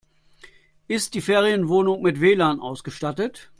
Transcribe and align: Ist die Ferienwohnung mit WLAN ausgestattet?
Ist 0.87 1.13
die 1.13 1.21
Ferienwohnung 1.21 2.01
mit 2.01 2.21
WLAN 2.21 2.59
ausgestattet? 2.59 3.49